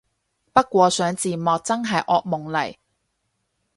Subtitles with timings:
[0.51, 2.75] 不過上字幕真係惡夢嚟